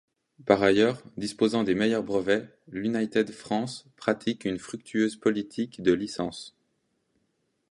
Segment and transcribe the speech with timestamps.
[0.47, 6.55] Par ailleurs, disposant des meilleurs brevets, l'United France pratique une fructueuse politique de licences.